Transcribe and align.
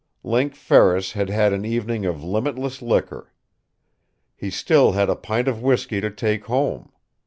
Link 0.23 0.55
Ferris 0.55 1.11
had 1.11 1.29
had 1.29 1.53
an 1.53 1.63
evening 1.63 2.07
of 2.07 2.23
limitless 2.23 2.81
liquor. 2.81 3.31
He 4.35 4.49
still 4.49 4.93
had 4.93 5.11
a 5.11 5.15
pint 5.15 5.47
of 5.47 5.61
whisky 5.61 6.01
to 6.01 6.09
take 6.09 6.45
home. 6.45 6.91